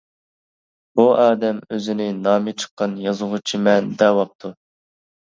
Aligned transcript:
بۇ 0.99 1.03
ئادەم 1.25 1.59
ئۆزىنى 1.69 2.07
نامى 2.21 2.53
چىققان 2.63 2.97
يازغۇچىمەن 3.05 3.93
دەۋاپتۇ. 4.01 4.53